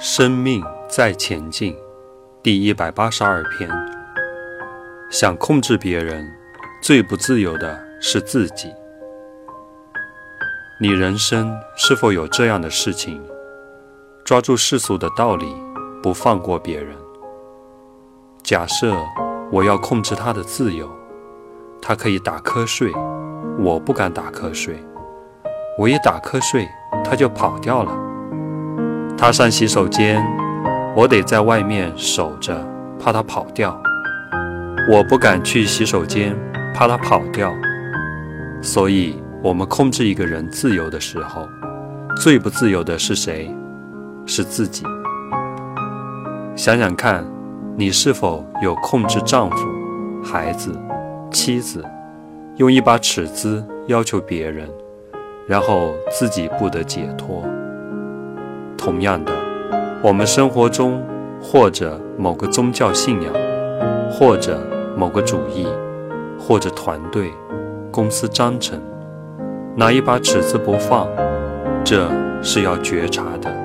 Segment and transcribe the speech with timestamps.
[0.00, 1.76] 生命在前进，
[2.40, 3.68] 第一百八十二篇。
[5.10, 6.24] 想控制别人，
[6.80, 8.72] 最不自由的是自己。
[10.80, 13.20] 你人生是否有这样的事情？
[14.24, 15.52] 抓住世俗的道理，
[16.00, 16.94] 不放过别人。
[18.44, 18.94] 假设
[19.50, 20.88] 我要控制他的自由，
[21.82, 22.92] 他可以打瞌睡，
[23.58, 24.78] 我不敢打瞌睡。
[25.76, 26.68] 我一打瞌睡，
[27.04, 28.07] 他就跑掉了。
[29.20, 30.24] 他上洗手间，
[30.94, 32.64] 我得在外面守着，
[33.00, 33.76] 怕他跑掉。
[34.88, 36.38] 我不敢去洗手间，
[36.72, 37.52] 怕他跑掉。
[38.62, 41.48] 所以，我们控制一个人自由的时候，
[42.22, 43.52] 最不自由的是谁？
[44.24, 44.84] 是自己。
[46.54, 47.26] 想想看，
[47.76, 49.56] 你是否有控制丈夫、
[50.22, 50.72] 孩子、
[51.32, 51.84] 妻子，
[52.58, 54.68] 用一把尺子要求别人，
[55.48, 57.44] 然后自己不得解脱？
[58.88, 59.30] 同样的，
[60.02, 61.04] 我们生活中，
[61.42, 63.30] 或者某个宗教信仰，
[64.10, 64.58] 或者
[64.96, 65.66] 某个主义，
[66.38, 67.30] 或者团队、
[67.90, 68.80] 公司章程，
[69.76, 71.06] 拿一把尺子不放，
[71.84, 72.08] 这
[72.40, 73.57] 是要觉察的。